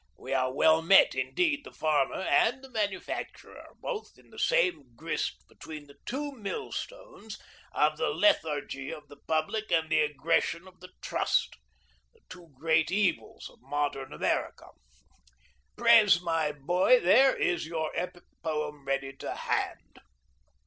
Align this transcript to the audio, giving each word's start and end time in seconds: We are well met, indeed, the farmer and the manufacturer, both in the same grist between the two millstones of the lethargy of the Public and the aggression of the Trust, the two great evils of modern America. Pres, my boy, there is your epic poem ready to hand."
We 0.17 0.33
are 0.33 0.51
well 0.51 0.81
met, 0.81 1.13
indeed, 1.13 1.63
the 1.63 1.71
farmer 1.71 2.15
and 2.15 2.63
the 2.63 2.71
manufacturer, 2.71 3.75
both 3.81 4.17
in 4.17 4.31
the 4.31 4.39
same 4.39 4.95
grist 4.95 5.47
between 5.47 5.85
the 5.85 5.99
two 6.07 6.31
millstones 6.31 7.37
of 7.71 7.97
the 7.97 8.09
lethargy 8.09 8.91
of 8.91 9.07
the 9.09 9.17
Public 9.17 9.71
and 9.71 9.91
the 9.91 9.99
aggression 9.99 10.67
of 10.67 10.79
the 10.79 10.89
Trust, 11.03 11.55
the 12.13 12.19
two 12.29 12.47
great 12.55 12.89
evils 12.91 13.47
of 13.47 13.61
modern 13.61 14.11
America. 14.11 14.69
Pres, 15.77 16.19
my 16.19 16.51
boy, 16.51 16.99
there 16.99 17.35
is 17.37 17.67
your 17.67 17.91
epic 17.95 18.23
poem 18.41 18.83
ready 18.85 19.15
to 19.17 19.35
hand." 19.35 19.99